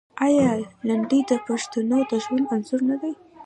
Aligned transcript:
آیا 0.25 0.49
لنډۍ 0.87 1.19
د 1.29 1.31
پښتنو 1.47 1.97
د 2.09 2.11
ژوند 2.23 2.45
انځور 2.53 2.81
نه 2.89 2.95
دی؟ 3.01 3.13